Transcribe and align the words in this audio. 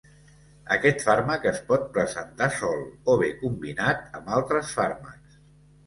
Aquest 0.75 1.03
fàrmac 1.07 1.45
es 1.51 1.59
pot 1.67 1.85
presentar 1.99 2.49
sol 2.57 2.83
o 3.15 3.19
bé 3.23 3.31
combinat 3.45 4.05
amb 4.21 4.37
altres 4.41 4.77
fàrmacs. 4.81 5.43